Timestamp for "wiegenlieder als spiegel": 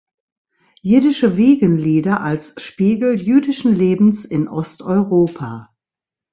1.37-3.21